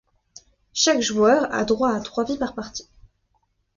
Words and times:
Chaque 0.73 1.01
joueur 1.01 1.53
a 1.53 1.63
droit 1.63 1.93
à 1.93 1.99
trois 1.99 2.23
vies 2.23 2.39
par 2.39 2.55
partie. 2.55 2.89